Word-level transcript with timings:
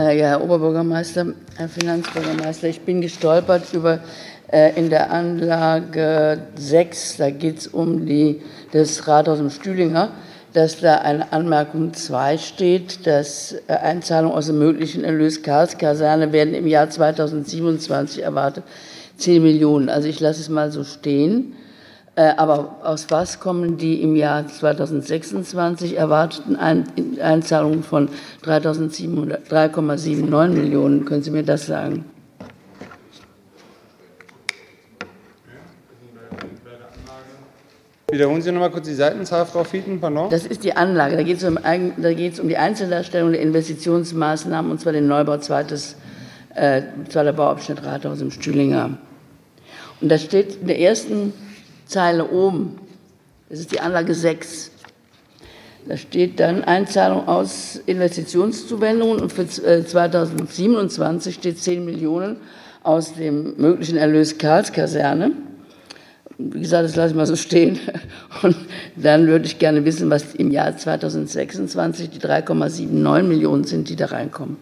Äh, 0.00 0.18
ja, 0.18 0.28
Herr 0.28 0.42
Oberbürgermeister, 0.42 1.26
Herr 1.56 1.68
Finanzbürgermeister, 1.68 2.68
ich 2.68 2.80
bin 2.80 3.02
gestolpert 3.02 3.74
über 3.74 3.98
äh, 4.50 4.74
in 4.78 4.88
der 4.88 5.10
Anlage 5.10 6.38
6, 6.54 7.18
da 7.18 7.28
geht 7.28 7.58
es 7.58 7.66
um 7.66 8.06
die, 8.06 8.40
das 8.72 9.06
Rathaus 9.06 9.40
im 9.40 9.50
Stühlinger, 9.50 10.12
dass 10.54 10.80
da 10.80 10.98
eine 10.98 11.30
Anmerkung 11.34 11.92
2 11.92 12.38
steht, 12.38 13.06
dass 13.06 13.54
äh, 13.66 13.74
Einzahlungen 13.74 14.34
aus 14.34 14.46
dem 14.46 14.58
möglichen 14.58 15.04
Erlös 15.04 15.42
Karlskaserne 15.42 16.32
werden 16.32 16.54
im 16.54 16.66
Jahr 16.66 16.88
2027 16.88 18.22
erwartet. 18.22 18.64
10 19.18 19.42
Millionen. 19.42 19.90
Also 19.90 20.08
ich 20.08 20.18
lasse 20.18 20.40
es 20.40 20.48
mal 20.48 20.72
so 20.72 20.82
stehen. 20.82 21.56
Äh, 22.20 22.34
aber 22.36 22.76
aus 22.82 23.06
was 23.08 23.40
kommen 23.40 23.78
die 23.78 24.02
im 24.02 24.14
Jahr 24.14 24.46
2026 24.46 25.96
erwarteten 25.96 26.54
Einzahlungen 26.54 27.82
von 27.82 28.10
3,79 28.44 30.48
Millionen? 30.50 31.06
Können 31.06 31.22
Sie 31.22 31.30
mir 31.30 31.44
das 31.44 31.64
sagen? 31.64 32.04
Wiederholen 38.10 38.42
Sie 38.42 38.52
noch 38.52 38.60
mal 38.60 38.70
kurz 38.70 38.86
die 38.86 38.92
Seitenzahl, 38.92 39.46
Frau 39.46 39.64
Fieten, 39.64 39.98
pardon? 39.98 40.28
Das 40.28 40.44
ist 40.44 40.62
die 40.62 40.76
Anlage. 40.76 41.16
Da 41.16 41.22
geht 41.22 41.38
es 41.38 41.44
um, 41.44 41.56
um, 41.56 42.48
die 42.48 42.56
Einzeldarstellung 42.58 43.32
der 43.32 43.40
Investitionsmaßnahmen, 43.40 44.70
und 44.70 44.78
zwar 44.78 44.92
den 44.92 45.06
Neubau 45.06 45.38
zweites, 45.38 45.96
äh, 46.54 46.82
zweiter 47.08 47.32
Bauabschnitt 47.32 47.82
Rathaus 47.82 48.20
im 48.20 48.30
Stühlinger. 48.30 48.98
Und 50.02 50.10
da 50.10 50.18
steht 50.18 50.56
in 50.56 50.66
der 50.66 50.80
ersten 50.80 51.32
Zeile 51.90 52.30
oben, 52.30 52.78
das 53.48 53.60
ist 53.60 53.72
die 53.72 53.80
Anlage 53.80 54.14
6, 54.14 54.70
da 55.86 55.96
steht 55.96 56.40
dann 56.40 56.62
Einzahlung 56.64 57.26
aus 57.26 57.80
Investitionszuwendungen 57.86 59.20
und 59.20 59.32
für 59.32 59.46
2027 59.46 61.34
äh, 61.34 61.38
steht 61.38 61.58
10 61.58 61.84
Millionen 61.84 62.36
aus 62.82 63.14
dem 63.14 63.56
möglichen 63.56 63.96
Erlös 63.96 64.38
Karlskaserne 64.38 65.32
wie 66.40 66.60
gesagt, 66.60 66.84
das 66.84 66.96
lasse 66.96 67.10
ich 67.10 67.16
mal 67.16 67.26
so 67.26 67.36
stehen. 67.36 67.78
Und 68.42 68.56
dann 68.96 69.26
würde 69.26 69.44
ich 69.44 69.58
gerne 69.58 69.84
wissen, 69.84 70.10
was 70.10 70.34
im 70.34 70.50
Jahr 70.50 70.76
2026 70.76 72.10
die 72.10 72.18
3,79 72.18 73.22
Millionen 73.22 73.64
sind, 73.64 73.88
die 73.88 73.96
da 73.96 74.06
reinkommen. 74.06 74.56